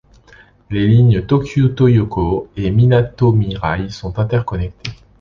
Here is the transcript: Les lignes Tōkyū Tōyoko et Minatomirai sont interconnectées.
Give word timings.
Les 0.71 0.87
lignes 0.87 1.19
Tōkyū 1.19 1.75
Tōyoko 1.75 2.47
et 2.57 2.71
Minatomirai 2.71 3.91
sont 3.91 4.17
interconnectées. 4.17 4.93